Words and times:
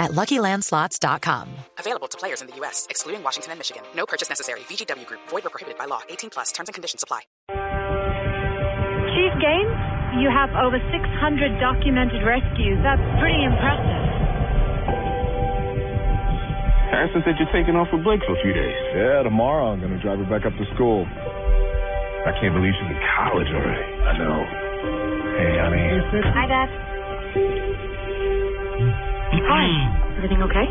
at 0.00 0.10
LuckyLandSlots.com. 0.12 1.48
Available 1.78 2.08
to 2.08 2.16
players 2.16 2.40
in 2.40 2.48
the 2.48 2.56
U.S., 2.64 2.86
excluding 2.88 3.22
Washington 3.22 3.52
and 3.52 3.60
Michigan. 3.60 3.84
No 3.94 4.06
purchase 4.06 4.28
necessary. 4.28 4.60
VGW 4.66 5.06
Group. 5.06 5.20
Void 5.28 5.44
or 5.46 5.50
prohibited 5.50 5.78
by 5.78 5.84
law. 5.84 6.00
18 6.08 6.30
plus. 6.30 6.50
Terms 6.50 6.68
and 6.68 6.74
conditions 6.74 7.04
apply. 7.04 7.20
Chief 9.12 9.32
Gaines, 9.38 9.76
you 10.22 10.32
have 10.32 10.50
over 10.56 10.80
600 10.80 11.60
documented 11.60 12.24
rescues. 12.24 12.80
That's 12.82 13.04
pretty 13.20 13.44
impressive. 13.44 14.02
Harrison 16.90 17.22
said 17.22 17.38
you're 17.38 17.52
taking 17.54 17.76
off 17.76 17.86
with 17.92 18.02
Blake 18.02 18.18
for 18.26 18.34
a 18.34 18.42
few 18.42 18.52
days. 18.52 18.74
Yeah, 18.96 19.22
tomorrow 19.22 19.70
I'm 19.70 19.78
going 19.78 19.94
to 19.94 20.02
drive 20.02 20.18
her 20.18 20.26
back 20.26 20.42
up 20.42 20.56
to 20.58 20.66
school. 20.74 21.06
I 22.26 22.32
can't 22.40 22.52
believe 22.52 22.74
she's 22.74 22.90
in 22.90 23.00
college 23.16 23.46
already. 23.46 23.86
I 24.04 24.12
know. 24.18 24.38
Hey, 25.38 25.52
honey. 25.60 25.86
Hi, 26.34 26.46
Dad. 26.50 26.68
Hi. 29.50 29.66
Everything 30.18 30.42
okay? 30.42 30.66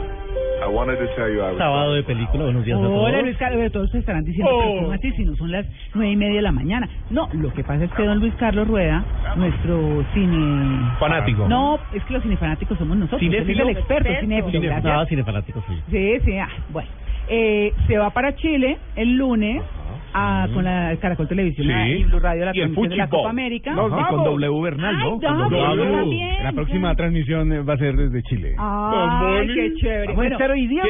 I 0.64 0.68
wanted 0.68 0.98
to 1.00 1.08
tell 1.16 1.28
you 1.30 1.42
I 1.44 1.52
was... 1.52 1.58
Sábado 1.58 1.94
de 1.96 2.04
película, 2.04 2.44
buenos 2.46 2.64
días 2.66 2.78
a 2.78 2.82
todos. 2.82 3.08
Hola 3.10 3.22
Luis 3.22 3.38
Carlos, 3.38 3.72
todos 3.72 3.90
se 3.92 4.00
estarán 4.00 4.24
diciendo, 4.24 4.50
Oh. 4.54 4.60
pero 4.62 4.82
¿cómo 4.82 4.92
así 4.94 5.12
si 5.14 5.26
no 5.26 5.36
son 5.36 5.52
las 5.52 5.66
nueve 5.94 6.12
y 6.12 6.16
media 6.16 6.36
de 6.38 6.42
la 6.42 6.52
mañana? 6.52 6.88
No, 7.10 7.28
lo 7.34 7.52
que 7.54 7.64
pasa 7.64 7.84
es 7.86 7.92
que 7.94 8.04
don 8.04 8.20
Luis 8.20 8.34
Carlos 8.36 8.68
Rueda, 8.68 9.04
nuestro 9.36 10.04
cine... 10.14 10.92
Fanático. 11.00 11.48
No, 11.48 11.80
es 11.94 12.04
que 12.04 12.14
los 12.14 12.24
cinefanáticos 12.24 12.78
somos 12.78 12.98
nosotros. 12.98 13.22
Él 13.22 13.34
es 13.34 13.42
Cinéfilo. 13.42 13.64
el 13.64 13.70
experto, 13.78 14.10
Experto. 14.10 14.22
cinéfilo, 14.52 14.62
Cine-. 14.62 14.82
Ah, 14.92 15.06
cinefanático, 15.08 15.64
sí. 15.68 15.74
Sí, 15.92 16.20
sí, 16.26 16.38
ah, 16.38 16.50
bueno. 16.70 16.90
Eh, 17.32 17.74
se 17.88 17.98
va 17.98 18.10
para 18.10 18.36
Chile 18.36 18.78
el 18.96 19.16
lunes 19.16 19.62
a, 20.14 20.48
con 20.54 20.64
la 20.64 20.96
Caracol 21.02 21.28
Televisión 21.28 21.68
Sí. 21.68 21.74
y 21.74 22.04
Blue 22.06 22.20
Radio 22.20 22.46
la 22.46 22.52
Y 22.56 22.60
el 22.62 22.68
transmisión 22.70 22.90
de 22.90 22.98
la 22.98 23.08
fútbol. 23.08 23.20
Copa 23.20 23.30
América. 23.30 23.72
Nos 23.74 23.88
Y 23.88 23.92
vamos. 23.92 24.10
con 24.10 24.24
W 24.24 24.62
Bernal, 24.62 24.98
¿no? 25.00 25.10
Con 25.12 25.20
W. 25.22 25.76
yo 25.86 25.92
también. 25.98 26.44
La 26.44 26.52
próxima 26.54 26.96
transmisión 26.96 27.54
eh, 27.54 27.62
va 27.62 27.74
a 27.74 27.78
ser 27.78 27.96
desde 27.96 28.22
Chile. 28.24 28.56
Ay, 28.58 29.48
qué 29.54 29.74
chévere. 29.76 30.14
Bueno, 30.14 30.38
hoy 30.52 30.68
día, 30.68 30.84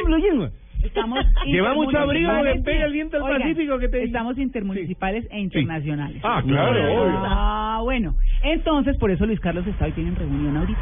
Estamos 0.82 1.18
Lleva 1.46 1.74
mucho 1.74 1.98
abrigo, 1.98 2.30
intermunicipales. 2.30 2.56
le 2.56 2.62
pega 2.62 2.84
el 2.86 2.92
viento 2.92 3.16
al 3.16 3.22
Oigan, 3.22 3.42
Pacífico 3.42 3.78
que 3.78 3.88
te- 3.88 4.02
Estamos 4.04 4.38
intermunicipales 4.38 5.26
e 5.30 5.40
internacionales. 5.40 6.20
Ah, 6.24 6.42
claro, 6.46 6.70
obvio. 7.02 7.18
Ah, 7.24 7.80
bueno. 7.82 8.14
Entonces, 8.42 8.96
por 8.98 9.10
eso 9.10 9.26
Luis 9.26 9.40
Carlos 9.40 9.66
está 9.66 9.84
hoy 9.86 9.92
tienen 9.92 10.16
reunión 10.16 10.56
ahorita. 10.56 10.80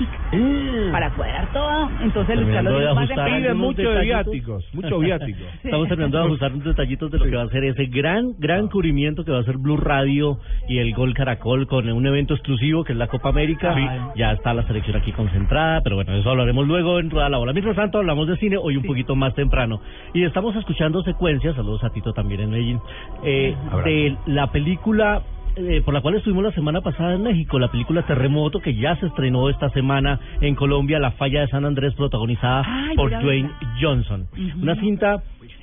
Para 0.93 1.11
cuadrar 1.11 1.53
todo. 1.53 1.91
Entonces, 2.03 2.37
Luis 2.37 2.49
Carlos 2.55 2.95
más. 2.95 3.09
Pide 3.09 3.55
mucho 3.55 3.91
de 3.91 4.03
viáticos, 4.03 4.65
mucho 4.75 4.99
viático. 4.99 5.39
Estamos 5.65 5.89
terminando 5.89 6.19
de 6.19 6.25
ajustar 6.25 6.53
unos 6.53 6.65
detallitos 6.65 7.11
de 7.11 7.19
lo 7.19 7.25
que 7.25 7.37
va 7.37 7.43
a 7.43 7.49
ser 7.49 7.65
ese 7.65 7.87
gran, 7.87 8.33
gran 8.39 8.69
cubrimiento 8.69 9.25
que 9.25 9.33
va 9.33 9.41
a 9.41 9.45
ser 9.45 9.57
Blue 9.59 9.77
Radio 9.77 10.39
y 10.69 10.79
el 10.79 10.95
Gol 10.95 11.15
Caracol 11.15 11.67
con 11.67 11.89
un 11.91 12.07
evento 12.07 12.35
exclusivo 12.35 12.85
que 12.85 12.93
es 12.93 12.99
la 12.99 13.09
Copa 13.09 13.29
América. 13.31 13.75
Ya 14.17 14.33
está 14.33 14.55
la 14.55 14.67
selección 14.67 14.97
aquí 14.97 15.13
concentrada, 15.13 15.81
pero 15.83 15.97
bueno, 15.97 16.15
eso 16.15 16.31
hablaremos 16.31 16.67
luego 16.67 16.99
en 17.01 17.11
Rueda 17.11 17.29
la 17.29 17.39
Bola. 17.39 17.53
Mientras 17.53 17.77
tanto, 17.77 17.99
hablamos 17.99 18.29
de 18.29 18.37
cine 18.37 18.57
hoy 18.57 18.77
un 18.77 18.85
poquito 18.85 19.17
más 19.17 19.35
temprano. 19.35 19.81
Y 20.15 20.25
estamos 20.25 20.55
escuchando 20.57 21.03
secuencias, 21.03 21.55
saludos 21.57 21.85
a 21.85 21.91
Tito 21.91 22.13
también 22.13 22.41
en 22.41 22.51
Medellín, 22.51 22.81
eh, 23.23 23.55
de 23.85 24.17
la 24.27 24.51
película 24.53 25.23
eh, 25.57 25.83
por 25.85 25.93
la 25.93 26.01
cual 26.01 26.15
estuvimos 26.15 26.45
la 26.45 26.53
semana 26.53 26.81
pasada 26.83 27.15
en 27.15 27.23
México, 27.23 27.59
la 27.59 27.69
película 27.69 28.03
Terremoto, 28.03 28.61
que 28.61 28.75
ya 28.77 28.95
se 28.97 29.07
estrenó 29.07 29.49
esta 29.49 29.69
semana 29.71 30.21
en 30.41 30.55
Colombia, 30.55 31.01
La 31.01 31.11
Falla 31.13 31.41
de 31.41 31.49
San 31.49 31.65
Andrés, 31.65 31.95
protagonizada 31.95 32.63
Ay, 32.65 32.95
por 32.95 33.11
Dwayne. 33.11 33.51
Johnson. 33.81 34.29
Una 34.63 34.77
cinta 34.77 35.21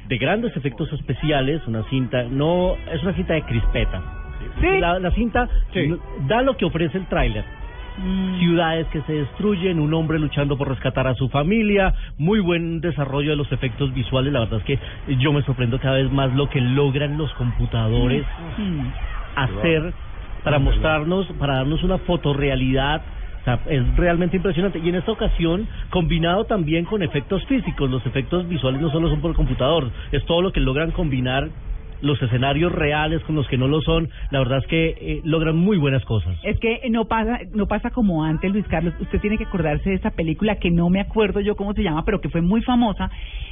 de 0.10 0.18
grandes 0.18 0.56
efectos 0.58 0.92
especiales, 0.92 1.66
una 1.66 1.84
cinta, 1.90 2.24
no, 2.30 2.76
es 2.92 3.02
una 3.04 3.14
cinta 3.14 3.36
de 3.36 3.44
crispeta. 3.44 4.02
Sí. 4.60 4.80
La, 4.80 5.00
la 5.00 5.12
cinta 5.12 5.48
Sí. 5.74 5.96
da 6.28 6.42
lo 6.42 6.58
que 6.58 6.66
ofrece 6.66 6.98
el 6.98 7.06
tráiler. 7.08 7.46
Mm. 7.98 8.40
Ciudades 8.40 8.88
que 8.88 9.02
se 9.04 9.14
destruyen, 9.14 9.80
un 9.80 9.94
hombre 9.94 10.20
luchando 10.20 10.58
por 10.58 10.70
rescatar 10.70 11.08
a 11.08 11.16
su 11.16 11.30
familia, 11.30 11.94
muy 12.18 12.40
buen 12.40 12.82
desarrollo 12.82 13.32
de 13.32 13.36
los 13.38 13.52
efectos 13.52 13.94
visuales. 13.94 14.34
La 14.34 14.42
verdad 14.42 14.60
es 14.60 14.66
que 14.66 14.80
yo 15.18 15.32
me 15.32 15.42
sorprendo 15.44 15.80
cada 15.80 15.96
vez 15.96 16.12
más 16.12 16.34
lo 16.34 16.50
que 16.50 16.62
logran 16.62 17.18
los 17.18 17.34
computadores 17.34 18.26
Mm. 18.58 18.88
hacer 19.36 19.94
para 20.44 20.60
mostrarnos, 20.60 21.26
para 21.40 21.56
darnos 21.56 21.84
una 21.84 21.98
fotorrealidad. 22.00 23.02
O 23.42 23.44
sea, 23.46 23.60
es 23.68 23.96
realmente 23.96 24.38
impresionante. 24.38 24.80
Y 24.80 24.90
en 24.90 24.96
esta 24.96 25.12
ocasión, 25.12 25.68
combinado 25.90 26.46
también 26.46 26.86
con 26.86 27.04
efectos 27.04 27.46
físicos, 27.46 27.90
los 27.90 28.06
efectos 28.06 28.48
visuales 28.48 28.82
no 28.82 28.90
solo 28.90 29.10
son 29.10 29.22
por 29.22 29.36
computador, 29.36 29.92
es 30.12 30.26
todo 30.26 30.42
lo 30.42 30.52
que 30.52 30.60
logran 30.60 30.92
combinar 30.92 31.50
los 32.02 32.22
escenarios 32.22 32.72
reales 32.72 33.24
con 33.24 33.36
los 33.36 33.48
que 33.48 33.58
no 33.58 33.68
lo 33.68 33.82
son. 33.82 34.10
La 34.32 34.40
verdad 34.40 34.60
es 34.60 34.68
que 34.68 34.88
eh, 34.90 35.22
logran 35.24 35.56
muy 35.56 35.78
buenas 35.78 36.04
cosas. 36.06 36.38
Es 36.44 36.60
que 36.60 36.82
no 36.90 37.06
pasa, 37.06 37.40
no 37.54 37.68
pasa 37.68 37.92
como 37.92 38.24
antes, 38.24 38.52
Luis 38.52 38.68
Carlos. 38.68 38.94
Usted 39.00 39.20
tiene 39.20 39.38
que 39.38 39.46
acordarse 39.46 39.90
de 39.90 39.96
esa 39.96 40.12
película 40.12 40.56
que 40.58 40.72
no 40.72 40.90
me 40.90 41.02
acuerdo 41.02 41.40
yo 41.40 41.56
cómo 41.56 41.74
se 41.74 41.84
llama, 41.84 42.06
pero 42.06 42.22
que 42.22 42.30
fue 42.30 42.42
muy 42.42 42.62
famosa, 42.62 43.10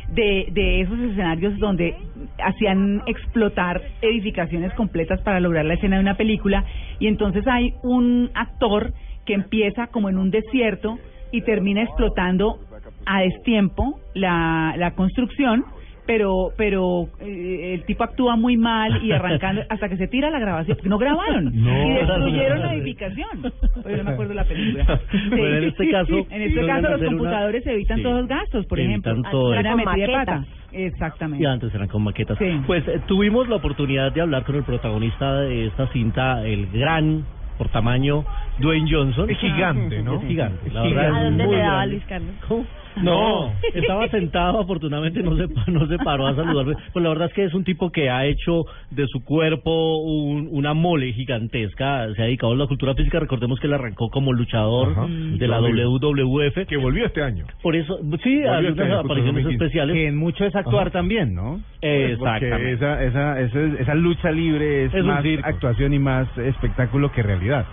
de, 0.10 0.48
de 0.52 0.82
esos 0.82 1.00
escenarios 1.00 1.58
donde 1.60 1.96
hacían 2.40 3.02
explotar 3.06 3.82
edificaciones 4.02 4.74
completas 4.74 5.22
para 5.22 5.40
lograr 5.40 5.66
la 5.66 5.76
escena 5.76 5.96
de 5.96 6.02
una 6.02 6.16
película. 6.16 6.66
Y 7.00 7.08
entonces 7.08 7.48
hay 7.48 7.74
un 7.84 8.30
actor 8.34 8.94
que 9.26 9.34
empieza 9.34 9.88
como 9.88 10.10
en 10.10 10.18
un 10.18 10.32
desierto 10.32 11.00
y 11.32 11.42
termina 11.42 11.82
explotando 11.82 12.60
a 13.06 13.22
destiempo 13.22 14.00
la, 14.14 14.76
la 14.78 14.92
construcción. 14.92 15.66
Pero 16.06 16.52
pero 16.58 17.08
eh, 17.22 17.76
el 17.76 17.86
tipo 17.86 18.04
actúa 18.04 18.36
muy 18.36 18.58
mal 18.58 19.04
y 19.06 19.12
arrancando 19.14 19.62
hasta 19.70 19.88
que 19.88 19.96
se 19.98 20.08
tira 20.08 20.30
la 20.30 20.40
grabación. 20.40 20.76
porque 20.76 20.90
No 20.90 20.98
grabaron 20.98 21.46
No. 21.54 21.90
y 21.90 21.94
destruyeron 21.94 22.60
la 22.60 22.74
edificación. 22.76 23.54
Pero 23.84 23.98
no 23.98 24.04
me 24.04 24.12
acuerdo 24.12 24.34
la 24.34 24.44
película. 24.44 25.00
Bueno, 25.30 25.58
en 25.58 25.64
este 25.64 25.90
caso, 25.90 26.14
en 26.30 26.42
este 26.42 26.66
caso 26.66 26.82
los 26.82 26.92
hacer 26.94 27.08
una- 27.08 27.18
computadores 27.18 27.68
evitan 27.68 27.98
Sí. 27.98 28.04
todos 28.04 28.18
los 28.18 28.28
gastos, 28.28 28.66
por 28.66 28.80
Evitan 28.80 29.00
ejemplo. 29.14 29.32
todo 29.32 29.52
de 29.52 29.64
Con 29.64 29.84
pata. 29.84 29.86
maquetas. 29.86 30.48
Exactamente. 30.74 31.44
Y 31.44 31.46
antes 31.48 31.74
eran 31.74 31.88
con 31.88 32.04
maquetas. 32.04 32.38
Sí. 32.38 32.62
Pues 32.68 32.88
eh, 32.88 33.00
tuvimos 33.08 33.48
la 33.48 33.56
oportunidad 33.56 34.12
de 34.12 34.22
hablar 34.22 34.44
con 34.44 34.56
el 34.56 34.64
protagonista 34.64 35.40
de 35.42 35.68
esta 35.68 35.88
cinta, 35.94 36.46
el 36.46 36.68
gran, 36.72 37.24
por 37.58 37.70
tamaño, 37.70 38.26
Dwayne 38.60 38.90
Johnson. 38.92 39.30
Es 39.30 39.38
gigante, 39.38 40.02
¿no? 40.02 40.16
Es 40.16 40.28
gigante. 40.28 40.70
La 40.72 40.82
verdad 40.84 41.16
¿A 41.16 41.24
dónde 41.26 41.46
muy 41.46 41.56
le 41.56 41.62
daba. 41.62 41.86
Luis 41.86 42.04
Carlos? 42.06 42.32
No, 43.02 43.52
estaba 43.74 44.08
sentado, 44.10 44.60
afortunadamente 44.62 45.22
no 45.24 45.36
se, 45.36 45.48
no 45.72 45.88
se 45.88 45.98
paró 45.98 46.28
a 46.28 46.36
saludarme. 46.36 46.76
Pues 46.92 47.04
la 47.04 47.10
verdad 47.10 47.28
es 47.28 47.34
que 47.34 47.44
es 47.46 47.54
un 47.54 47.64
tipo 47.64 47.92
que 47.92 48.10
ha 48.10 48.26
hecho 48.26 48.66
de 48.92 49.08
su 49.08 49.24
cuerpo 49.24 49.98
un- 50.04 50.48
una 50.52 50.74
mole 50.74 51.12
gigantesca, 51.14 52.14
se 52.14 52.22
ha 52.22 52.26
dedicado 52.26 52.54
a 52.54 52.56
la 52.56 52.68
cultura 52.68 52.94
física, 52.96 53.20
recordemos 53.20 53.60
que 53.60 53.68
él 53.68 53.74
arrancó 53.74 54.10
como 54.10 54.32
luchador 54.34 54.92
Ajá. 54.92 55.06
de 55.08 55.48
la 55.48 55.60
WWF. 55.60 56.66
Que 56.68 56.78
volvió 56.78 57.06
este 57.06 57.22
año. 57.24 57.46
Por 57.62 57.76
eso, 57.76 57.98
sí, 58.24 58.34
este 58.36 58.48
algunas 58.50 58.80
año, 58.80 58.94
justo 58.98 59.06
apariciones 59.06 59.44
2015. 59.44 59.66
especiales. 59.66 59.94
Que 59.96 60.08
en 60.08 60.18
mucho 60.18 60.46
es 60.46 60.56
actuar 60.56 60.88
Ajá. 60.88 60.92
también, 60.92 61.34
¿no? 61.34 61.60
Exactamente. 61.82 62.50
Porque 62.50 62.72
esa, 62.74 63.04
esa, 63.04 63.42
esa, 63.42 63.82
esa 63.82 63.96
lucha 63.96 64.32
libre 64.32 64.86
es, 64.86 64.94
más 65.04 65.24
actuación 65.44 65.94
y 65.94 66.00
más 66.00 66.28
espectáculo 66.38 67.12
que 67.12 67.24
realidad. 67.24 67.66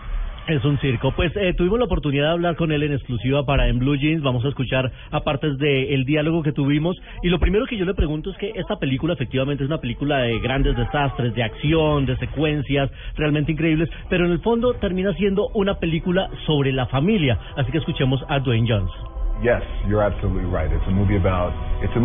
Es 0.47 0.65
un 0.65 0.79
circo. 0.79 1.13
Pues 1.13 1.33
eh, 1.37 1.55
tuvimos 1.55 1.79
la 1.79 1.85
oportunidad 1.85 2.25
de 2.25 2.33
hablar 2.33 2.57
con 2.57 2.73
él 2.73 2.83
en 2.83 2.93
exclusiva 2.93 3.45
para 3.45 3.69
En 3.69 3.79
Blue 3.79 3.97
Jeans. 3.97 4.23
Vamos 4.23 4.45
a 4.45 4.49
escuchar 4.49 4.91
aparte 5.11 5.55
de 5.57 5.95
el 5.95 6.05
diálogo 6.05 6.43
que 6.43 6.53
tuvimos. 6.53 7.01
Y 7.23 7.29
lo 7.29 7.39
primero 7.39 7.67
que 7.67 7.77
yo 7.77 7.85
le 7.85 7.95
pregunto 7.95 8.31
es 8.31 8.37
que 8.39 8.53
esta 8.57 8.77
película 8.77 9.15
efectivamente 9.15 9.63
es 9.65 9.69
una 9.69 9.81
película 9.81 10.19
de 10.19 10.41
grandes 10.41 10.77
desastres, 10.77 11.35
de 11.35 11.43
acción, 11.43 12.07
de 12.07 12.17
secuencias 12.17 12.91
realmente 13.17 13.53
increíbles, 13.53 13.89
pero 14.09 14.27
en 14.27 14.33
el 14.33 14.41
fondo 14.41 14.75
termina 14.75 15.13
siendo 15.15 15.49
una 15.55 15.79
película 15.79 16.29
sobre 16.47 16.73
la 16.73 16.87
familia. 16.87 17.39
Así 17.57 17.71
que 17.71 17.79
escuchemos 17.79 18.21
a 18.29 18.41
Dwayne 18.41 18.67
Johnson. 18.69 19.21
Yes, 19.43 19.63
you're 19.89 20.05
absolutely 20.05 20.45
right. 20.51 20.71
It's 20.71 20.87
a 20.87 20.91
movie 20.91 21.17
about 21.17 21.55
it's 21.83 21.97
a 21.97 22.01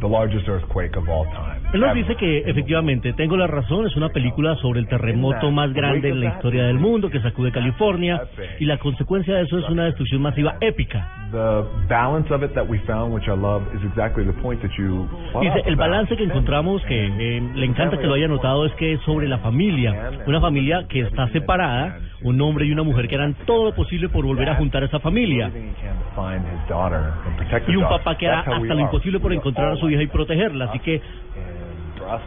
the 0.00 0.06
largest 0.06 0.48
earthquake 0.48 0.96
of 0.96 1.08
all 1.08 1.24
time. 1.24 1.60
Él 1.72 1.80
nos 1.80 1.94
dice 1.94 2.16
que 2.16 2.38
efectivamente 2.46 3.12
tengo 3.14 3.36
la 3.36 3.46
razón, 3.46 3.86
es 3.86 3.96
una 3.96 4.08
película 4.10 4.56
sobre 4.56 4.80
el 4.80 4.88
terremoto 4.88 5.50
más 5.50 5.72
grande 5.72 6.10
en 6.10 6.20
la 6.20 6.34
historia 6.34 6.64
del 6.64 6.78
mundo 6.78 7.10
que 7.10 7.20
sacude 7.20 7.50
California 7.52 8.22
y 8.60 8.64
la 8.64 8.78
consecuencia 8.78 9.34
de 9.34 9.42
eso 9.42 9.58
es 9.58 9.68
una 9.68 9.84
destrucción 9.84 10.22
masiva 10.22 10.56
épica. 10.60 11.26
The 11.32 11.64
balance 11.88 12.32
of 12.32 12.42
it 12.44 12.54
that 12.54 12.68
we 12.68 12.78
found, 12.86 13.12
which 13.12 13.26
I 13.26 13.34
love, 13.34 13.62
is 13.74 13.82
exactly 13.84 14.24
the 14.24 14.32
point 14.40 14.62
that 14.62 14.70
you. 14.78 15.08
brought 15.32 15.42
Dice, 15.42 15.68
el 15.68 15.76
balance 15.76 16.16
que 16.16 16.22
encontramos, 16.22 16.82
que 16.84 17.06
eh, 17.06 17.42
le 17.54 17.66
encanta 17.66 17.98
que 17.98 18.06
lo 18.06 18.14
haya 18.14 18.28
notado, 18.28 18.64
es 18.64 18.72
que 18.74 18.92
es 18.92 19.00
sobre 19.02 19.26
la 19.28 19.38
familia. 19.38 20.10
Una 20.26 20.40
familia 20.40 20.86
que 20.88 21.00
está 21.00 21.28
separada, 21.28 21.98
un 22.22 22.40
hombre 22.40 22.66
y 22.66 22.72
una 22.72 22.84
mujer 22.84 23.08
que 23.08 23.16
harán 23.16 23.34
todo 23.44 23.66
lo 23.66 23.74
posible 23.74 24.08
por 24.08 24.24
volver 24.24 24.48
a 24.50 24.54
juntar 24.54 24.84
a 24.84 24.86
esa 24.86 25.00
familia. 25.00 25.50
Y 27.68 27.76
un 27.76 27.88
papá 27.88 28.16
que 28.16 28.28
hará 28.28 28.40
hasta 28.40 28.74
lo 28.74 28.80
imposible 28.80 29.18
por 29.18 29.32
encontrar 29.32 29.72
a 29.72 29.76
su 29.76 29.85
hija 29.90 30.02
y 30.02 30.06
protegerla. 30.06 30.66
Así 30.66 30.78
que 30.80 31.00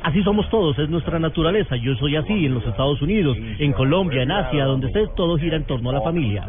así 0.04 0.24
somos 0.24 0.50
todos, 0.50 0.78
es 0.80 0.90
nuestra 0.90 1.20
naturaleza. 1.20 1.76
Yo 1.78 1.96
soy 1.96 2.16
así 2.16 2.46
en 2.46 2.54
los 2.54 2.66
Estados 2.66 3.02
Unidos, 3.02 3.38
en 3.60 3.74
Colombia, 3.74 4.24
en 4.24 4.32
Asia, 4.32 4.66
donde 4.66 4.88
estés, 4.88 5.14
todo 5.16 5.38
gira 5.38 5.56
en 5.58 5.64
torno 5.66 5.90
a 5.90 5.94
la 5.94 6.02
familia. 6.02 6.44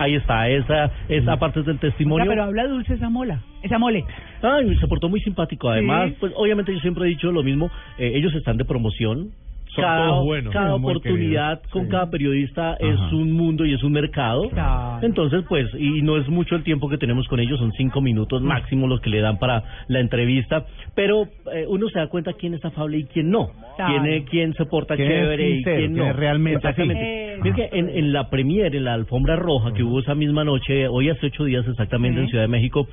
Ahí 0.00 0.14
está, 0.14 0.48
esa, 0.48 0.92
esa 1.08 1.36
parte 1.38 1.60
del 1.60 1.70
Oiga, 1.70 1.80
testimonio. 1.80 2.26
pero 2.28 2.44
habla 2.44 2.68
dulce 2.68 2.94
esa 2.94 3.10
mola, 3.10 3.40
esa 3.64 3.78
mole. 3.78 4.04
Ay, 4.42 4.76
se 4.78 4.86
portó 4.86 5.08
muy 5.08 5.20
simpático. 5.20 5.68
Además, 5.68 6.10
Sí. 6.10 6.16
pues 6.20 6.32
obviamente 6.36 6.72
yo 6.72 6.78
siempre 6.80 7.04
he 7.06 7.08
dicho 7.08 7.32
lo 7.32 7.42
mismo. 7.42 7.68
eh, 7.98 8.12
ellos 8.14 8.32
están 8.34 8.56
de 8.58 8.64
promoción. 8.64 9.30
Son 9.74 9.84
cada, 9.84 10.06
todos 10.08 10.24
buenos. 10.24 10.52
cada 10.52 10.70
Son 10.70 10.80
muy 10.80 10.90
oportunidad 10.92 11.62
con 11.70 11.84
sí. 11.84 11.90
cada 11.90 12.10
periodista 12.10 12.72
Ajá. 12.72 12.78
es 12.80 13.12
un 13.12 13.32
mundo 13.32 13.64
y 13.66 13.74
es 13.74 13.82
un 13.82 13.92
mercado. 13.92 14.48
Claro. 14.50 15.06
Entonces, 15.06 15.44
pues, 15.48 15.68
y 15.78 16.02
no 16.02 16.16
es 16.16 16.28
mucho 16.28 16.56
el 16.56 16.62
tiempo 16.64 16.88
que 16.88 16.98
tenemos 16.98 17.26
con 17.28 17.38
ellos, 17.40 17.58
son 17.58 17.72
cinco 17.72 18.00
minutos 18.00 18.42
máximo 18.42 18.86
los 18.86 19.00
que 19.00 19.10
le 19.10 19.20
dan 19.20 19.38
para 19.38 19.62
la 19.88 20.00
entrevista, 20.00 20.64
pero 20.94 21.24
eh, 21.54 21.66
uno 21.68 21.88
se 21.88 21.98
da 21.98 22.08
cuenta 22.08 22.32
quién 22.32 22.54
es 22.54 22.64
afable 22.64 22.98
y 22.98 23.04
quién 23.04 23.30
no, 23.30 23.48
Claro. 23.76 24.02
quién, 24.02 24.06
es- 24.14 24.24
quién 24.30 24.54
se 24.54 24.64
porta 24.66 24.96
Quién 24.96 25.10
es 25.10 25.14
chévere 25.22 25.48
y 25.50 25.54
sincero, 25.56 25.76
quién 25.78 25.92
quién 25.94 26.06
no. 26.08 26.12
realmente. 26.12 26.56
Exactamente. 26.58 27.34
Eh. 27.34 27.52
Que 27.54 27.68
en, 27.72 27.88
en 27.88 28.12
la 28.12 28.28
premier, 28.30 28.74
en 28.74 28.84
la 28.84 28.94
alfombra 28.94 29.36
roja 29.36 29.72
que 29.72 29.82
hubo 29.82 30.00
esa 30.00 30.14
misma 30.14 30.44
noche, 30.44 30.88
hoy 30.88 31.08
hace 31.08 31.26
ocho 31.26 31.44
días 31.44 31.66
exactamente 31.68 32.20
en. 32.20 32.28
Ciudad 32.28 32.44
de 32.44 32.48
México, 32.48 32.86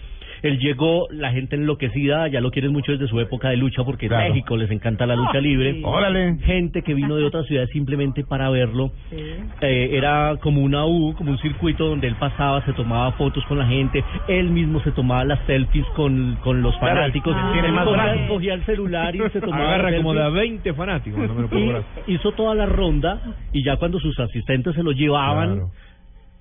él 0.43 0.59
llegó, 0.59 1.07
la 1.11 1.31
gente 1.31 1.55
enloquecida, 1.55 2.27
ya 2.29 2.39
lo 2.39 2.51
quieren 2.51 2.71
mucho 2.71 2.91
desde 2.93 3.07
su 3.07 3.19
época 3.19 3.49
de 3.49 3.57
lucha, 3.57 3.83
porque 3.83 4.07
Claro. 4.07 4.27
en 4.27 4.31
México 4.33 4.55
les 4.55 4.69
encanta 4.71 5.05
la 5.05 5.15
lucha 5.15 5.39
libre. 5.41 5.81
Órale. 5.83 6.37
Gente 6.45 6.64
que 6.81 6.93
vino 6.93 7.15
de 7.15 7.25
otras 7.25 7.45
ciudades 7.47 7.69
simplemente 7.71 8.23
para 8.23 8.49
verlo. 8.49 8.91
Sí. 9.09 9.17
Eh, 9.61 9.89
era 9.93 10.37
como 10.41 10.61
una 10.61 10.85
U, 10.85 11.13
como 11.17 11.31
un 11.31 11.37
circuito 11.39 11.87
donde 11.87 12.07
él 12.07 12.15
pasaba, 12.19 12.63
se 12.65 12.73
tomaba 12.73 13.11
fotos 13.13 13.43
con 13.45 13.57
la 13.59 13.65
gente, 13.67 14.03
él 14.27 14.49
mismo 14.49 14.79
se 14.81 14.91
tomaba 14.91 15.23
las 15.25 15.39
selfies 15.45 15.85
con, 15.95 16.37
con 16.43 16.61
los 16.61 16.75
Claro, 16.77 16.95
fanáticos, 16.95 17.35
ah, 17.37 17.49
tiene 17.53 17.71
más 17.71 17.85
cogía, 17.85 18.27
cogía 18.27 18.53
el 18.55 18.65
celular 18.65 19.15
y 19.15 19.19
se 19.29 19.41
tomaba 19.41 19.65
Agarra 19.75 19.95
como 19.97 20.13
de 20.13 20.21
a 20.21 20.25
selfies. 20.25 20.41
20 20.63 20.73
fanáticos. 20.73 21.27
No 21.27 21.33
me 21.35 21.41
lo 21.41 21.47
puedo 21.49 21.83
hizo 22.07 22.31
toda 22.33 22.55
la 22.55 22.65
ronda 22.65 23.19
y 23.53 23.63
ya 23.63 23.77
cuando 23.77 23.99
sus 23.99 24.19
asistentes 24.19 24.75
se 24.75 24.83
lo 24.83 24.91
llevaban, 24.91 25.53
Claro. 25.55 25.71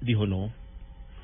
dijo 0.00 0.26
no. 0.26 0.50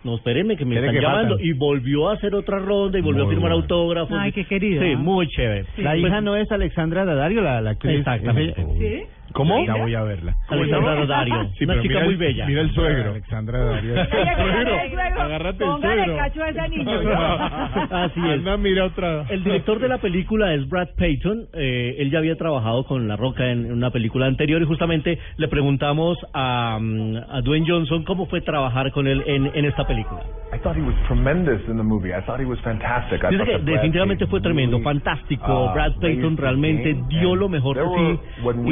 No, 0.02 0.16
espérenme 0.16 0.56
que 0.56 0.64
me 0.64 0.76
están 0.76 0.94
que 0.94 1.00
llamando. 1.00 1.34
faltan. 1.34 1.46
Y 1.46 1.52
volvió 1.52 2.08
a 2.08 2.14
hacer 2.14 2.34
otra 2.34 2.58
ronda 2.58 2.98
y 2.98 3.02
volvió 3.02 3.24
Muy 3.24 3.32
a 3.32 3.34
firmar 3.34 3.50
bueno. 3.50 3.62
autógrafos. 3.62 4.16
Ay, 4.18 4.32
qué 4.32 4.44
querido, 4.46 4.82
Sí, 4.82 4.96
muy 4.96 5.26
chévere. 5.28 5.66
La 5.78 5.90
Pues, 5.90 6.00
hija 6.04 6.20
no 6.22 6.36
es 6.36 6.50
Alexandra 6.50 7.04
Daddario, 7.04 7.42
la, 7.42 7.60
la 7.60 7.70
actriz. 7.70 7.98
Exactamente. 7.98 8.64
¿Sí? 8.78 9.02
¿Cómo? 9.32 9.64
Ya 9.64 9.74
voy 9.76 9.94
a 9.94 10.02
verla. 10.02 10.34
Alexandra 10.48 10.94
Daddario, 10.94 11.50
Sí, 11.58 11.64
una 11.64 11.74
chica 11.82 11.88
mira 11.94 12.04
muy 12.04 12.12
el- 12.14 12.18
bella. 12.18 12.46
Mira 12.46 12.60
el 12.62 12.70
suegro. 12.74 13.10
Alexandra 13.10 13.58
Daddario. 13.58 13.94
Agárrate 15.20 15.64
el 15.64 15.70
Póngale 15.70 16.04
suegro. 16.04 16.16
cacho 16.16 16.42
a 16.42 16.48
ese 16.48 16.68
niño. 16.68 16.90
Así 17.90 18.20
es. 18.20 18.38
Anda, 18.38 18.56
mira 18.56 18.84
otra. 18.86 19.24
El 19.28 19.44
director 19.44 19.78
de 19.80 19.88
la 19.88 19.98
película 19.98 20.54
es 20.54 20.68
Brad 20.68 20.88
Payton. 20.96 21.46
Eh, 21.54 21.96
él 21.98 22.10
ya 22.10 22.18
había 22.18 22.36
trabajado 22.36 22.84
con 22.84 23.06
La 23.08 23.16
Roca 23.16 23.50
en, 23.50 23.66
en 23.66 23.72
una 23.72 23.90
película 23.90 24.26
anterior 24.26 24.60
y 24.62 24.64
justamente 24.64 25.18
le 25.36 25.48
preguntamos 25.48 26.18
a, 26.34 26.78
mm, 26.80 27.16
a 27.30 27.40
Dwayne 27.42 27.66
Johnson 27.68 28.04
cómo 28.04 28.26
fue 28.26 28.40
trabajar 28.40 28.90
con 28.92 29.06
él 29.06 29.22
en, 29.26 29.50
en 29.54 29.64
esta 29.64 29.86
película. 29.86 30.20
I 30.52 30.58
thought 30.58 30.76
he 30.76 30.82
was 30.82 30.94
tremendous 31.06 31.60
in 31.68 31.76
the 31.76 31.82
movie. 31.82 32.10
I 32.12 32.20
thought 32.22 32.40
he 32.40 32.44
was 32.46 32.58
fantastic. 32.60 33.22
I 33.22 33.28
Dice 33.30 33.44
que 33.44 33.58
definitivamente 33.58 34.26
fue 34.26 34.40
tremendo, 34.40 34.80
fantástico. 34.80 35.66
uh, 35.66 35.72
Brad 35.72 35.92
Payton 36.00 36.36
realmente 36.36 36.96
dio 37.08 37.36
lo 37.36 37.48
mejor 37.48 37.76
de 37.76 37.84
sí. 37.84 38.18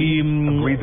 Y 0.00 0.22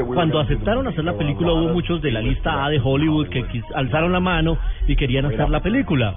cuando 0.06 0.40
aceptaron 0.40 0.88
hacer 0.88 1.04
la 1.04 1.18
película 1.18 1.54
hubo 1.54 1.74
muchos 1.74 2.02
de 2.02 2.12
la 2.12 2.22
lista 2.22 2.66
A 2.66 2.70
de 2.70 2.80
Hollywood 2.84 3.30
que 3.30 3.44
alzaron 3.74 4.12
la 4.12 4.20
mano 4.20 4.58
y 4.88 4.96
querían 4.96 5.26
hacer 5.26 5.50
la 5.50 5.62
película. 5.62 6.16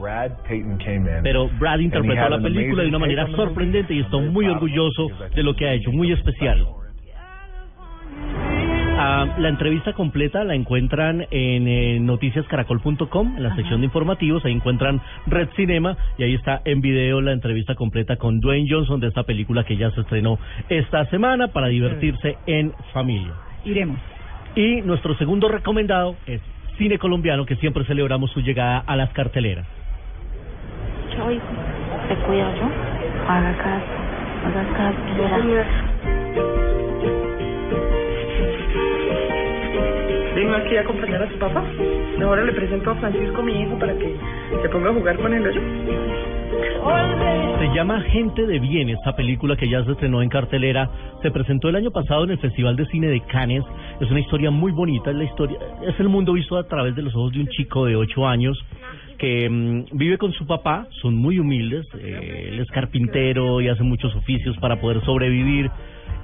Pero 1.22 1.48
Brad 1.58 1.78
interpretó 1.80 2.28
la 2.28 2.40
película 2.40 2.82
de 2.82 2.88
una 2.88 2.98
manera 2.98 3.26
sorprendente 3.28 3.94
y 3.94 4.02
very 4.02 4.32
muy 4.32 4.46
orgulloso 4.46 5.08
de 5.34 5.42
lo 5.42 5.54
que 5.54 5.66
ha 5.66 5.72
hecho, 5.72 5.92
muy 5.92 6.12
especial. 6.12 6.66
La 9.26 9.48
entrevista 9.48 9.92
completa 9.92 10.44
la 10.44 10.54
encuentran 10.54 11.26
en 11.30 11.68
eh, 11.68 11.98
noticiascaracol.com, 12.00 13.36
en 13.36 13.42
la 13.42 13.54
sección 13.56 13.80
de 13.80 13.86
informativos, 13.86 14.44
ahí 14.44 14.52
encuentran 14.52 15.00
Red 15.26 15.48
Cinema 15.56 15.96
y 16.18 16.24
ahí 16.24 16.34
está 16.34 16.60
en 16.64 16.80
video 16.80 17.20
la 17.20 17.32
entrevista 17.32 17.74
completa 17.74 18.16
con 18.16 18.40
Dwayne 18.40 18.68
Johnson 18.70 19.00
de 19.00 19.08
esta 19.08 19.24
película 19.24 19.64
que 19.64 19.76
ya 19.76 19.90
se 19.90 20.02
estrenó 20.02 20.38
esta 20.68 21.04
semana 21.06 21.48
para 21.48 21.68
divertirse 21.68 22.36
en 22.46 22.72
familia. 22.92 23.32
Iremos. 23.64 23.98
Y 24.54 24.82
nuestro 24.82 25.16
segundo 25.16 25.48
recomendado 25.48 26.16
es 26.26 26.40
Cine 26.76 26.98
Colombiano, 26.98 27.44
que 27.44 27.56
siempre 27.56 27.84
celebramos 27.84 28.30
su 28.30 28.40
llegada 28.40 28.78
a 28.78 28.96
las 28.96 29.10
carteleras. 29.10 29.66
Chao, 31.14 31.30
hijo. 31.30 31.44
Te 32.08 32.14
cuido 32.26 32.54
yo. 32.56 32.68
Haga 33.28 33.56
caso. 33.56 33.86
Haga 34.46 34.64
caso. 36.34 36.67
Vengo 40.48 40.64
aquí 40.64 40.76
a 40.78 40.80
acompañar 40.80 41.22
a 41.22 41.30
su 41.30 41.38
papá. 41.38 41.62
Ahora 42.22 42.42
le 42.42 42.54
presento 42.54 42.90
a 42.90 42.94
Francisco, 42.94 43.42
mi 43.42 43.52
hijo, 43.52 43.78
para 43.78 43.92
que 43.98 44.16
se 44.62 44.68
ponga 44.70 44.88
a 44.88 44.94
jugar 44.94 45.18
con 45.18 45.34
él. 45.34 45.46
¿oye? 45.46 45.60
Se 47.58 47.74
llama 47.74 48.00
Gente 48.00 48.46
de 48.46 48.58
Bien, 48.58 48.88
esta 48.88 49.14
película 49.14 49.56
que 49.56 49.68
ya 49.68 49.84
se 49.84 49.92
estrenó 49.92 50.22
en 50.22 50.30
cartelera. 50.30 50.88
Se 51.20 51.30
presentó 51.30 51.68
el 51.68 51.76
año 51.76 51.90
pasado 51.90 52.24
en 52.24 52.30
el 52.30 52.38
Festival 52.38 52.76
de 52.76 52.86
Cine 52.86 53.08
de 53.08 53.20
Cannes. 53.26 53.62
Es 54.00 54.10
una 54.10 54.20
historia 54.20 54.50
muy 54.50 54.72
bonita. 54.72 55.10
Es 55.10 55.16
la 55.16 55.24
historia, 55.24 55.58
es 55.86 56.00
el 56.00 56.08
mundo 56.08 56.32
visto 56.32 56.56
a 56.56 56.66
través 56.66 56.96
de 56.96 57.02
los 57.02 57.14
ojos 57.14 57.32
de 57.32 57.40
un 57.40 57.48
chico 57.48 57.84
de 57.84 57.96
8 57.96 58.26
años 58.26 58.58
que 59.18 59.50
mm, 59.50 59.98
vive 59.98 60.16
con 60.16 60.32
su 60.32 60.46
papá. 60.46 60.86
Son 61.02 61.14
muy 61.14 61.38
humildes. 61.38 61.84
eh, 62.00 62.52
él 62.52 62.60
es 62.60 62.70
carpintero 62.70 63.60
y 63.60 63.68
hace 63.68 63.82
muchos 63.82 64.16
oficios 64.16 64.56
para 64.56 64.80
poder 64.80 65.04
sobrevivir. 65.04 65.70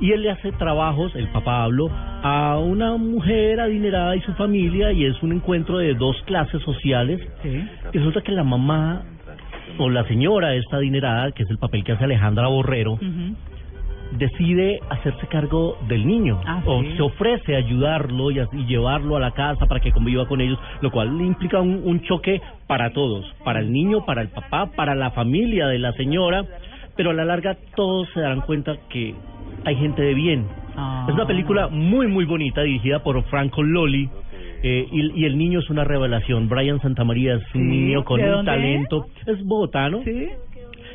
Y 0.00 0.12
él 0.12 0.22
le 0.22 0.30
hace 0.30 0.50
trabajos, 0.52 1.14
el 1.14 1.28
papá 1.28 1.62
hablo, 1.64 1.88
a 1.90 2.58
una 2.58 2.96
mujer 2.96 3.60
adinerada 3.60 4.16
y 4.16 4.20
su 4.22 4.32
familia. 4.34 4.92
Y 4.92 5.04
es 5.06 5.22
un 5.22 5.32
encuentro 5.32 5.78
de 5.78 5.94
dos 5.94 6.20
clases 6.26 6.60
sociales. 6.62 7.20
Sí. 7.42 7.64
Y 7.92 7.98
resulta 7.98 8.20
que 8.22 8.32
la 8.32 8.44
mamá 8.44 9.02
o 9.78 9.88
la 9.90 10.04
señora 10.04 10.54
esta 10.54 10.76
adinerada, 10.76 11.32
que 11.32 11.42
es 11.44 11.50
el 11.50 11.58
papel 11.58 11.84
que 11.84 11.92
hace 11.92 12.04
Alejandra 12.04 12.48
Borrero, 12.48 12.98
decide 14.12 14.78
hacerse 14.90 15.26
cargo 15.26 15.76
del 15.88 16.06
niño 16.06 16.40
Ah, 16.46 16.62
o 16.66 16.82
sí. 16.82 16.92
se 16.96 17.02
ofrece 17.02 17.54
a 17.54 17.58
ayudarlo 17.58 18.30
y, 18.30 18.38
a- 18.38 18.48
y 18.52 18.64
llevarlo 18.66 19.16
a 19.16 19.20
la 19.20 19.32
casa 19.32 19.66
para 19.66 19.80
que 19.80 19.90
conviva 19.90 20.26
con 20.28 20.40
ellos, 20.40 20.58
lo 20.82 20.90
cual 20.92 21.20
implica 21.20 21.60
un, 21.60 21.80
un 21.84 22.00
choque 22.02 22.40
para 22.68 22.90
todos, 22.92 23.24
para 23.44 23.58
el 23.60 23.72
niño, 23.72 24.04
para 24.04 24.22
el 24.22 24.28
papá, 24.28 24.70
para 24.76 24.94
la 24.94 25.10
familia 25.10 25.66
de 25.66 25.78
la 25.80 25.92
señora, 25.94 26.44
pero 26.96 27.10
a 27.10 27.14
la 27.14 27.24
larga 27.24 27.56
todos 27.74 28.08
se 28.14 28.20
darán 28.20 28.42
cuenta 28.42 28.76
que 28.88 29.14
hay 29.64 29.76
gente 29.76 30.02
de 30.02 30.14
bien. 30.14 30.46
Ah. 30.76 31.06
Es 31.08 31.14
una 31.14 31.26
película 31.26 31.68
muy 31.68 32.06
muy 32.06 32.24
bonita 32.24 32.62
dirigida 32.62 33.02
por 33.02 33.22
Franco 33.24 33.62
Loli. 33.62 34.08
eh, 34.62 34.86
y, 34.90 35.20
y 35.20 35.24
el 35.26 35.36
niño 35.36 35.58
es 35.60 35.68
una 35.70 35.84
revelación. 35.84 36.48
Brian 36.48 36.80
Santamaría 36.80 37.34
es 37.34 37.42
un 37.54 37.60
Sí, 37.62 37.66
niño 37.68 38.04
con 38.04 38.18
¿de 38.20 38.26
un 38.26 38.32
dónde 38.32 38.50
talento. 38.52 39.06
Es 39.26 39.44
bogotano. 39.44 40.02
Sí. 40.04 40.28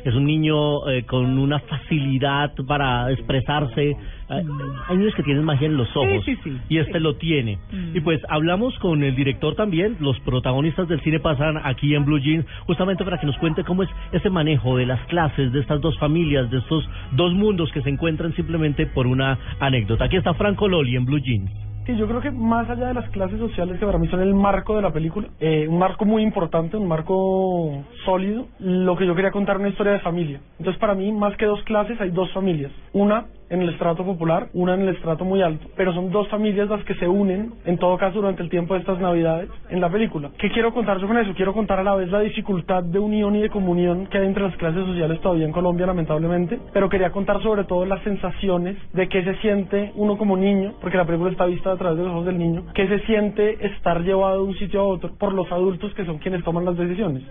Es 0.04 0.14
un 0.14 0.24
niño 0.24 0.88
eh, 0.88 1.04
con 1.04 1.38
una 1.38 1.58
facilidad 1.60 2.52
para 2.66 3.10
expresarse. 3.10 3.96
Hay 4.28 4.44
hay 4.88 4.96
niños 4.96 5.14
que 5.14 5.22
tienen 5.22 5.44
magia 5.44 5.66
en 5.66 5.76
los 5.76 5.88
ojos. 5.96 6.24
sí, 6.24 6.36
sí. 6.44 6.56
Y 6.68 6.78
este 6.78 7.00
lo 7.00 7.16
tiene. 7.16 7.58
Mm. 7.72 7.96
Y 7.96 8.00
pues 8.00 8.20
hablamos 8.28 8.78
con 8.78 9.02
el 9.02 9.14
director 9.14 9.54
también. 9.56 9.96
Los 10.00 10.18
protagonistas 10.20 10.88
del 10.88 11.00
cine 11.00 11.20
pasan 11.20 11.58
aquí 11.62 11.94
en 11.94 12.04
Blue 12.04 12.18
Jeans, 12.18 12.46
justamente 12.66 13.04
para 13.04 13.18
que 13.18 13.26
nos 13.26 13.36
cuente 13.38 13.64
cómo 13.64 13.82
es 13.82 13.90
ese 14.12 14.30
manejo 14.30 14.76
de 14.76 14.86
las 14.86 15.00
clases, 15.06 15.52
de 15.52 15.60
estas 15.60 15.80
dos 15.80 15.98
familias, 15.98 16.50
de 16.50 16.58
estos 16.58 16.88
dos 17.12 17.32
mundos 17.34 17.70
que 17.72 17.82
se 17.82 17.90
encuentran 17.90 18.34
simplemente 18.34 18.86
por 18.86 19.06
una 19.06 19.38
anécdota. 19.58 20.04
Aquí 20.04 20.16
está 20.16 20.34
Franco 20.34 20.68
Loli 20.68 20.96
en 20.96 21.04
Blue 21.04 21.18
Jeans. 21.18 21.69
Sí, 21.86 21.96
yo 21.96 22.06
creo 22.06 22.20
que 22.20 22.30
más 22.30 22.68
allá 22.68 22.88
de 22.88 22.94
las 22.94 23.08
clases 23.10 23.38
sociales 23.38 23.78
que 23.78 23.86
para 23.86 23.98
mí 23.98 24.06
son 24.08 24.20
el 24.20 24.34
marco 24.34 24.76
de 24.76 24.82
la 24.82 24.92
película, 24.92 25.28
eh, 25.40 25.66
un 25.66 25.78
marco 25.78 26.04
muy 26.04 26.22
importante, 26.22 26.76
un 26.76 26.86
marco 26.86 27.84
sólido, 28.04 28.48
lo 28.58 28.96
que 28.96 29.06
yo 29.06 29.14
quería 29.14 29.30
contar 29.30 29.56
una 29.56 29.70
historia 29.70 29.92
de 29.92 30.00
familia. 30.00 30.40
Entonces 30.58 30.78
para 30.78 30.94
mí, 30.94 31.10
más 31.10 31.36
que 31.36 31.46
dos 31.46 31.62
clases, 31.64 32.00
hay 32.00 32.10
dos 32.10 32.30
familias. 32.32 32.70
Una 32.92 33.26
en 33.50 33.62
el 33.62 33.70
estrato 33.70 34.04
popular, 34.04 34.48
una 34.54 34.74
en 34.74 34.82
el 34.82 34.94
estrato 34.94 35.24
muy 35.24 35.42
alto, 35.42 35.66
pero 35.76 35.92
son 35.92 36.10
dos 36.10 36.28
familias 36.28 36.68
las 36.68 36.84
que 36.84 36.94
se 36.94 37.08
unen, 37.08 37.52
en 37.64 37.78
todo 37.78 37.98
caso 37.98 38.20
durante 38.20 38.42
el 38.42 38.48
tiempo 38.48 38.74
de 38.74 38.80
estas 38.80 39.00
navidades, 39.00 39.50
en 39.68 39.80
la 39.80 39.90
película. 39.90 40.30
¿Qué 40.38 40.50
quiero 40.50 40.72
contar 40.72 40.98
yo 40.98 41.06
con 41.06 41.18
eso? 41.18 41.34
Quiero 41.34 41.52
contar 41.52 41.80
a 41.80 41.84
la 41.84 41.96
vez 41.96 42.10
la 42.10 42.20
dificultad 42.20 42.82
de 42.82 42.98
unión 42.98 43.36
y 43.36 43.42
de 43.42 43.50
comunión 43.50 44.06
que 44.06 44.18
hay 44.18 44.26
entre 44.26 44.44
las 44.44 44.56
clases 44.56 44.86
sociales 44.86 45.20
todavía 45.20 45.46
en 45.46 45.52
Colombia, 45.52 45.86
lamentablemente, 45.86 46.58
pero 46.72 46.88
quería 46.88 47.10
contar 47.10 47.42
sobre 47.42 47.64
todo 47.64 47.84
las 47.84 48.02
sensaciones 48.02 48.76
de 48.92 49.08
qué 49.08 49.24
se 49.24 49.34
siente 49.36 49.92
uno 49.96 50.16
como 50.16 50.36
niño, 50.36 50.74
porque 50.80 50.96
la 50.96 51.04
película 51.04 51.30
está 51.30 51.46
vista 51.46 51.72
a 51.72 51.76
través 51.76 51.98
de 51.98 52.04
los 52.04 52.12
ojos 52.12 52.26
del 52.26 52.38
niño, 52.38 52.64
qué 52.74 52.86
se 52.86 53.00
siente 53.00 53.66
estar 53.66 54.02
llevado 54.02 54.42
de 54.42 54.48
un 54.48 54.54
sitio 54.54 54.80
a 54.80 54.84
otro 54.84 55.10
por 55.18 55.32
los 55.32 55.50
adultos 55.50 55.92
que 55.94 56.04
son 56.04 56.18
quienes 56.18 56.44
toman 56.44 56.64
las 56.64 56.76
decisiones. 56.76 57.24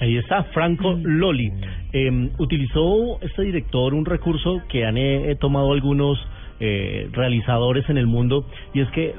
Ahí 0.00 0.16
está, 0.16 0.44
Franco 0.44 0.98
Loli. 1.02 1.52
Eh, 1.92 2.30
utilizó 2.38 3.20
este 3.20 3.42
director 3.42 3.92
un 3.92 4.06
recurso 4.06 4.62
que 4.68 4.86
han 4.86 4.96
eh, 4.96 5.36
tomado 5.38 5.72
algunos 5.72 6.18
eh, 6.58 7.08
realizadores 7.12 7.88
en 7.90 7.98
el 7.98 8.06
mundo 8.06 8.46
y 8.72 8.80
es 8.80 8.88
que 8.90 9.14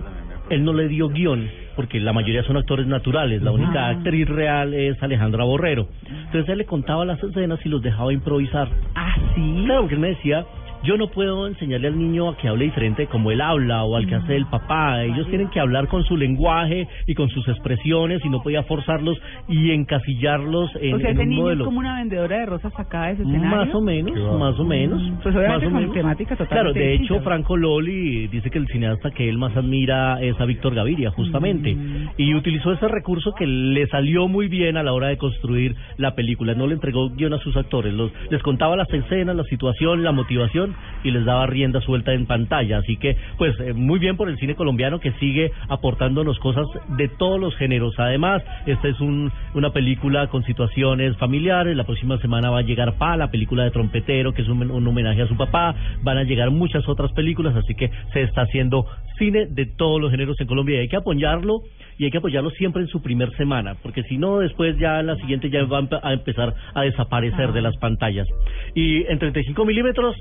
él 0.50 0.66
no 0.66 0.74
le 0.74 0.88
dio 0.88 1.08
guion, 1.10 1.50
porque 1.76 2.00
la 2.00 2.14
mayoría 2.14 2.44
son 2.44 2.58
actores 2.58 2.88
naturales, 2.88 3.42
la 3.42 3.52
única 3.52 3.90
actriz 3.90 4.28
real 4.28 4.74
es 4.74 5.02
Alejandra 5.02 5.44
Borrero. 5.44 5.88
Entonces 6.26 6.50
él 6.50 6.58
le 6.58 6.66
contaba 6.66 7.06
las 7.06 7.24
escenas 7.24 7.60
y 7.64 7.70
los 7.70 7.82
dejaba 7.82 8.12
improvisar. 8.12 8.68
Ah, 8.96 9.16
sí. 9.36 9.64
Claro, 9.66 9.82
porque 9.82 9.96
él 9.96 10.02
me 10.02 10.10
decía, 10.10 10.46
yo 10.84 10.98
no 10.98 11.08
puedo 11.08 11.48
enseñarle 11.48 11.88
al 11.88 11.98
niño 11.98 12.30
a 12.30 12.38
que 12.38 12.48
hable 12.48 12.66
diferente 12.66 13.08
como 13.08 13.32
él 13.32 13.42
habla 13.42 13.84
o 13.84 13.96
al 13.96 14.08
que 14.08 14.16
hace 14.16 14.36
el 14.36 14.46
papá. 14.48 15.04
Ellos 15.04 15.28
tienen 15.28 15.50
que 15.50 15.60
hablar 15.60 15.88
con 15.88 16.04
su 16.04 16.18
lenguaje 16.18 16.88
y 17.06 17.14
con 17.14 17.30
sus 17.30 17.48
expresiones 17.48 18.24
y 18.26 18.30
no 18.30 18.42
podía 18.42 18.64
forzarlos 18.64 19.18
y 19.48 19.72
encasillarlos 19.72 20.72
en, 20.82 20.96
o 20.96 21.00
sea, 21.00 21.10
en 21.10 21.16
ese 21.16 21.24
un 21.24 21.30
niño 21.30 21.42
modelo. 21.44 21.64
es 21.64 21.66
como 21.66 21.80
una 21.80 21.96
vendedora 21.98 22.40
de 22.40 22.46
rosas 22.46 22.74
sacada 22.74 23.08
de 23.08 23.14
ese 23.14 23.22
escenario. 23.24 23.50
Más 23.50 23.76
o 23.76 23.82
menos, 23.82 24.40
más 24.40 24.60
o 24.60 24.64
menos. 24.64 25.02
Pues 25.22 25.36
obviamente 25.36 25.66
más 25.66 25.74
o 25.74 25.80
menos. 25.80 25.94
temática 25.94 26.36
totalmente 26.36 26.54
Claro, 26.56 26.74
de 26.74 26.94
hecho. 26.96 27.22
Franco 27.22 27.56
Loli 27.56 28.28
dice 28.28 28.50
que 28.50 28.58
el 28.58 28.68
cineasta 28.68 29.12
que 29.12 29.30
él 29.30 29.38
más 29.38 29.56
admira 29.56 30.22
es 30.22 30.40
a 30.40 30.46
Víctor 30.46 30.74
Gaviria, 30.74 31.12
justamente. 31.12 31.76
Mm. 31.76 32.10
Y 32.18 32.34
utilizó 32.34 32.72
ese 32.72 32.88
recurso 32.88 33.34
que 33.38 33.46
le 33.46 33.88
salió 33.88 34.28
muy 34.28 34.48
bien 34.48 34.78
a 34.78 34.84
la 34.84 34.94
hora 34.94 35.10
de 35.10 35.18
construir 35.18 35.76
la 35.98 36.16
película. 36.16 36.56
No 36.56 36.66
le 36.66 36.74
entregó 36.74 37.10
guion 37.10 37.34
a 37.34 37.38
sus 37.40 37.56
actores, 37.56 37.94
los, 37.94 38.12
les 38.30 38.42
contaba 38.42 38.76
las 38.76 38.92
escenas, 38.92 39.36
la 39.36 39.44
situación, 39.44 40.04
la 40.04 40.12
motivación 40.12 40.71
y 41.04 41.12
les 41.12 41.26
daba 41.26 41.46
rienda 41.48 41.82
suelta 41.82 42.14
en 42.14 42.26
pantalla. 42.26 42.78
Así 42.80 42.98
que, 42.98 43.16
pues, 43.38 43.60
eh, 43.60 43.74
muy 43.74 44.00
bien 44.00 44.18
por 44.18 44.30
el 44.30 44.38
cine 44.38 44.56
colombiano 44.56 45.00
que 45.00 45.12
sigue 45.14 45.52
aportándonos 45.70 46.38
cosas 46.40 46.68
de 46.98 47.08
todos 47.08 47.40
los 47.40 47.56
géneros. 47.56 47.94
Además, 47.98 48.44
esta 48.66 48.88
es 48.88 49.00
un, 49.00 49.32
una 49.54 49.72
película 49.72 50.28
con 50.28 50.44
situaciones 50.44 51.18
familiares. 51.18 51.76
La 51.76 51.84
próxima 51.86 52.18
semana 52.20 52.50
va 52.50 52.60
a 52.60 52.64
llegar 52.64 52.94
Pa, 52.98 53.18
la 53.18 53.32
película 53.32 53.64
de 53.64 53.72
Trompetero, 53.72 54.34
que 54.34 54.42
es 54.44 54.48
un, 54.48 54.70
un 54.70 54.88
homenaje 54.88 55.22
a 55.24 55.28
su 55.28 55.36
papá. 55.38 55.76
Van 56.04 56.18
a 56.18 56.24
llegar 56.24 56.52
muchas 56.52 56.88
otras 56.88 57.12
películas, 57.14 57.56
así 57.56 57.74
que 57.76 57.90
se 58.14 58.22
está 58.24 58.42
haciendo 58.44 58.86
cine 59.18 59.48
de 59.48 59.66
todos 59.66 60.02
los 60.02 60.12
géneros 60.12 60.40
en 60.40 60.48
Colombia 60.48 60.78
y 60.78 60.80
hay 60.82 60.88
que 60.88 60.96
apoyarlo 60.96 61.62
y 62.00 62.06
hay 62.06 62.12
que 62.12 62.18
apoyarlo 62.18 62.50
siempre 62.52 62.82
en 62.82 62.88
su 62.88 63.02
primer 63.04 63.30
semana, 63.36 63.76
porque 63.84 64.02
si 64.04 64.18
no, 64.18 64.40
después 64.40 64.76
ya 64.80 65.00
en 65.00 65.08
la 65.08 65.16
siguiente 65.18 65.50
ya 65.52 65.64
va 65.66 65.78
a 65.78 65.82
empe- 65.82 66.00
a 66.02 66.14
empezar 66.14 66.56
a 66.74 66.82
desaparecer 66.82 67.52
de 67.52 67.62
las 67.62 67.78
pantallas. 67.78 68.28
Y 68.74 69.04
en 69.04 69.20
35 69.20 69.64
milímetros, 69.66 70.16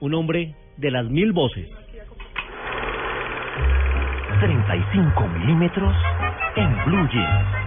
un 0.00 0.14
hombre 0.14 0.54
de 0.76 0.90
las 0.90 1.06
mil 1.06 1.32
voces. 1.32 1.68
35 4.40 5.28
milímetros 5.28 5.94
en 6.56 6.84
Blue 6.86 7.08
Jeans. 7.12 7.60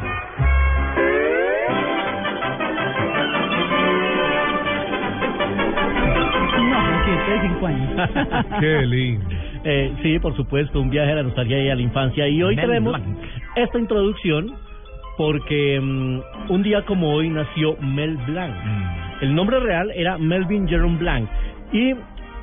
No, 6.70 7.68
años. 7.68 8.10
Qué 8.60 8.86
lindo. 8.88 9.26
Eh, 9.64 9.94
sí, 10.02 10.20
por 10.20 10.36
supuesto, 10.36 10.82
un 10.82 10.90
viaje 10.90 11.12
a 11.12 11.16
la 11.16 11.24
nostalgia 11.24 11.64
y 11.64 11.70
a 11.70 11.76
la 11.76 11.82
infancia. 11.82 12.28
Y 12.28 12.42
hoy 12.42 12.56
tenemos 12.56 12.94
Blanc. 12.94 13.18
esta 13.56 13.80
introducción 13.80 14.56
porque 15.18 15.80
mm, 15.80 16.52
un 16.52 16.64
día 16.64 16.84
como 16.86 17.14
hoy 17.14 17.30
nació 17.30 17.78
Mel 17.78 18.18
Blanc. 18.26 18.56
El 19.22 19.36
nombre 19.36 19.60
real 19.60 19.92
era 19.92 20.18
Melvin 20.18 20.68
Jerome 20.68 20.98
Blanc. 20.98 21.30
Y 21.72 21.94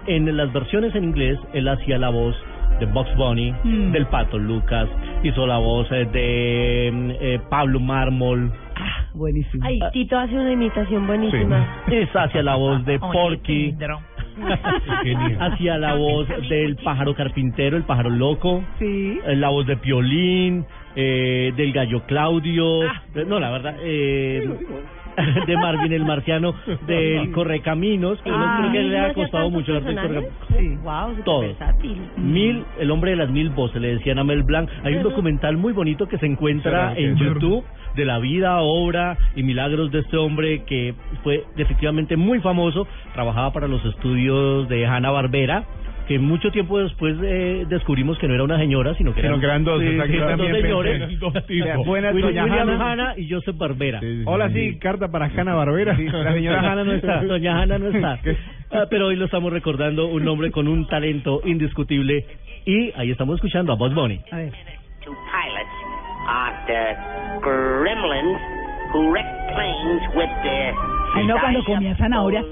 en 0.07 0.37
las 0.37 0.53
versiones 0.53 0.95
en 0.95 1.05
inglés, 1.05 1.39
él 1.53 1.69
hacía 1.69 1.99
la 1.99 2.09
voz 2.11 2.35
de 2.79 2.87
Bugs 2.87 3.15
Bunny, 3.17 3.53
Mm. 3.65 3.93
del 3.93 4.07
Pato 4.07 4.39
Lucas, 4.39 4.89
hizo 5.23 5.47
la 5.47 5.59
voz 5.59 5.87
eh, 5.93 6.07
de 6.13 6.91
mm, 6.93 7.11
eh, 7.21 7.41
Pablo 7.51 7.79
Mármol, 7.81 8.51
Ah, 8.83 9.05
buenísimo. 9.13 9.63
Ay, 9.67 9.79
Tito 9.93 10.17
hace 10.19 10.35
una 10.35 10.53
imitación 10.53 11.07
buenísima. 11.07 11.83
es 11.91 12.09
hacia 12.15 12.43
la 12.43 12.55
voz 12.55 12.83
de 12.87 12.99
Porky, 13.13 13.75
hacia 15.41 15.77
la 15.79 15.95
voz 15.95 16.27
del 16.49 16.77
pájaro 16.77 17.15
carpintero, 17.15 17.77
el 17.77 17.83
pájaro 17.85 18.09
loco. 18.11 18.65
Sí. 18.79 19.19
eh, 19.27 19.37
la 19.37 19.51
voz 19.51 19.67
de 19.67 19.77
Piolín, 19.77 20.65
eh, 20.97 21.53
del 21.57 21.73
gallo 21.73 22.03
Claudio, 22.07 22.83
Ah. 22.89 23.03
eh, 23.15 23.25
no, 23.27 23.39
la 23.39 23.51
verdad, 23.51 23.77
eh, 23.83 24.49
de 25.47 25.57
Marvin 25.57 25.93
el 25.93 26.05
Marciano, 26.05 26.55
del 26.87 27.31
Correcaminos, 27.33 28.21
que 28.23 28.31
Ah, 28.33 28.57
creo 28.61 28.73
que 28.73 28.83
le 28.89 28.99
ha 28.99 29.03
¿No 29.03 29.09
hacía 29.09 29.23
costado 29.25 29.51
mucho 29.51 29.77
el? 29.77 29.83
Correcaminos. 29.85 30.25
Sí. 30.59 30.69
Wow, 30.83 31.09
súper 31.11 31.25
Todo. 31.25 31.41
versátil. 31.41 31.97
Mil, 32.17 32.65
el 32.79 32.91
hombre 32.91 33.11
de 33.13 33.17
las 33.17 33.31
mil 33.31 33.51
voces, 33.51 33.81
le 33.81 33.95
decían 33.95 34.19
a 34.19 34.25
Mel 34.25 34.43
Blanc. 34.43 34.69
Hay 34.85 34.95
un 34.95 35.03
documental 35.03 35.57
muy 35.57 35.73
bonito 35.73 36.07
que 36.09 36.19
se 36.19 36.27
encuentra 36.27 36.95
en. 36.97 37.17
YouTube 37.21 37.65
de 37.97 38.05
la 38.05 38.19
vida, 38.19 38.61
obra 38.61 39.19
y 39.37 39.43
milagros 39.43 39.91
de 39.91 39.99
este 40.01 40.17
hombre 40.17 40.63
que 40.65 40.95
fue 41.23 41.45
efectivamente 41.57 42.17
muy 42.17 42.41
famoso. 42.41 42.87
Trabajaba 43.15 43.53
para 43.53 43.69
los 43.69 43.85
estudios 43.85 44.69
de 44.69 44.87
Hanna 44.87 45.11
Barbera. 45.11 45.65
Que 46.11 46.19
mucho 46.19 46.51
tiempo 46.51 46.81
después 46.81 47.17
eh, 47.23 47.67
descubrimos 47.69 48.19
que 48.19 48.27
no 48.27 48.35
era 48.35 48.43
una 48.43 48.59
señora, 48.59 48.95
sino 48.97 49.15
que 49.15 49.21
Sino 49.21 49.37
eran, 49.37 49.41
que 49.41 49.47
eran 49.47 49.63
dos, 49.65 49.81
sí, 49.81 49.87
eran 49.87 50.39
dos 50.39 50.51
señores. 50.51 50.97
eran 50.97 51.19
dos 51.21 51.47
tipos. 51.47 51.87
Buenas, 51.87 52.17
doña 52.17 52.43
Hanna. 52.43 52.93
Hanna 52.93 53.15
y 53.17 53.31
Joseph 53.31 53.57
Barbera. 53.57 54.01
Hola, 54.25 54.51
sí, 54.51 54.77
carta 54.81 55.07
para 55.07 55.27
Hanna 55.27 55.55
Barbera. 55.55 55.97
La 55.97 56.33
señora 56.33 56.59
Hanna 56.73 56.83
no 56.83 56.93
está. 56.95 57.23
Doña 57.23 57.63
Hanna 57.63 57.79
no 57.79 57.89
está. 57.91 58.19
Ah, 58.73 58.87
pero 58.89 59.07
hoy 59.09 59.17
lo 59.17 59.25
estamos 59.25 59.53
recordando, 59.53 60.07
un 60.07 60.27
hombre 60.29 60.51
con 60.53 60.67
un 60.69 60.87
talento 60.87 61.41
indiscutible. 61.45 62.25
Y 62.65 62.93
ahí 62.97 63.11
estamos 63.13 63.35
escuchando 63.37 63.73
a 63.73 63.77
Bugs 63.77 63.95
Bunny. 63.97 64.21
A 64.33 64.37
ver. 64.37 64.53
Two 65.05 65.13
pilots 65.13 65.77
are 66.29 66.55
the 66.67 67.41
gremlins 67.41 68.39
who 68.95 69.11
wreck 69.13 69.27
planes 69.55 70.03
with 70.17 70.31
their 70.45 70.73
Ay, 71.17 71.27
no, 71.27 71.37
cuando 71.41 71.65
comía 71.65 71.97
zanahoria. 71.97 72.45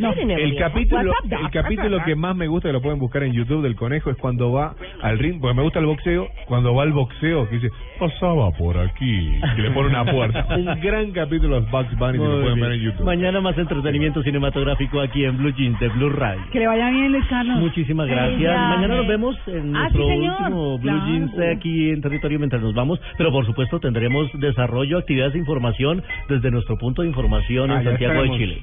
No, 0.00 0.12
El 0.12 0.56
capítulo, 0.56 1.12
el 1.30 1.50
capítulo 1.50 1.98
que 2.04 2.14
más 2.16 2.34
me 2.34 2.46
gusta, 2.46 2.68
que 2.68 2.72
lo 2.72 2.80
pueden 2.82 2.98
buscar 2.98 3.22
en 3.22 3.32
YouTube 3.32 3.62
del 3.62 3.76
conejo, 3.76 4.10
es 4.10 4.16
cuando 4.16 4.50
va 4.52 4.74
al 5.02 5.18
ring, 5.18 5.40
porque 5.40 5.54
me 5.56 5.62
gusta 5.62 5.78
el 5.78 5.86
boxeo, 5.86 6.28
cuando 6.46 6.74
va 6.74 6.82
al 6.84 6.92
boxeo, 6.92 7.48
que 7.48 7.56
dice, 7.56 7.70
pasaba 7.98 8.50
por 8.52 8.78
aquí, 8.78 9.38
que 9.56 9.62
le 9.62 9.70
pone 9.70 9.88
una 9.88 10.04
puerta. 10.04 10.46
Un 10.56 10.80
gran 10.80 11.10
capítulo 11.12 11.60
de 11.60 11.70
Bugs 11.70 11.96
Bunny, 11.98 12.18
que 12.18 12.24
lo 12.24 12.40
pueden 12.42 12.60
ver 12.60 12.72
en 12.72 12.80
YouTube. 12.80 13.04
Mañana 13.04 13.40
más 13.40 13.56
entretenimiento 13.58 14.22
cinematográfico 14.22 15.00
aquí 15.00 15.24
en 15.24 15.36
Blue 15.38 15.52
Jeans 15.56 15.78
de 15.80 15.88
Blue 15.88 16.10
Radio. 16.10 16.40
Que 16.52 16.60
le 16.60 16.66
vaya 16.66 16.90
bien, 16.90 17.12
Luis 17.12 17.24
Carlos. 17.28 17.56
Muchísimas 17.58 18.08
gracias. 18.08 18.56
Mañana 18.56 18.96
nos 18.96 19.06
vemos 19.06 19.36
en 19.48 19.76
Ah, 19.76 19.80
nuestro 19.90 20.06
sí, 20.06 20.12
último 20.28 20.78
Blue 20.78 20.90
Claro. 20.90 21.06
Jeans 21.06 21.32
aquí 21.56 21.90
en 21.90 22.00
territorio 22.00 22.38
mientras 22.38 22.62
nos 22.62 22.74
vamos. 22.74 23.00
Pero 23.18 23.30
por 23.32 23.44
supuesto 23.46 23.78
tendremos 23.80 24.28
desarrollo, 24.40 24.98
actividades 24.98 25.34
de 25.34 25.38
información 25.40 26.02
desde 26.28 26.50
nuestro 26.50 26.76
punto 26.78 27.02
de 27.02 27.08
información 27.08 27.70
Ah, 27.70 27.78
en 27.78 27.84
ya 27.84 27.90
Santiago 27.90 28.22
de. 28.22 28.30
Chile. 28.38 28.62